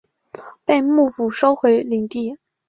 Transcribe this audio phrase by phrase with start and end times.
[0.65, 2.39] 被幕府收回领地。